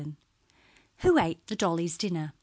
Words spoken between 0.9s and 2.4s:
WHO ATE THE DOLLY'S DINNER?